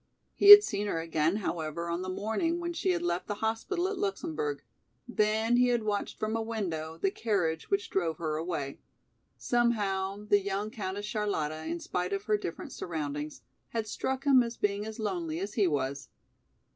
He 0.33 0.49
had 0.49 0.63
seen 0.63 0.87
her 0.87 0.99
again, 0.99 1.35
however, 1.45 1.87
on 1.87 2.01
the 2.01 2.09
morning 2.09 2.59
when 2.59 2.73
she 2.73 2.89
had 2.89 3.03
left 3.03 3.27
the 3.27 3.35
hospital 3.35 3.87
at 3.87 3.99
Luxemburg. 3.99 4.63
Then 5.07 5.57
he 5.57 5.67
had 5.67 5.83
watched 5.83 6.17
from 6.17 6.35
a 6.35 6.41
window 6.41 6.97
the 6.97 7.11
carriage 7.11 7.69
which 7.69 7.87
drove 7.91 8.17
her 8.17 8.35
away. 8.35 8.79
Somehow 9.37 10.25
the 10.25 10.39
young 10.41 10.71
Countess 10.71 11.05
Charlotta 11.05 11.65
in 11.67 11.79
spite 11.79 12.13
of 12.13 12.23
her 12.23 12.35
different 12.35 12.73
surroundings, 12.73 13.43
had 13.69 13.85
struck 13.85 14.23
him 14.23 14.41
as 14.41 14.57
being 14.57 14.87
as 14.87 14.97
lonely 14.97 15.39
as 15.39 15.53
he 15.53 15.67
was. 15.67 16.09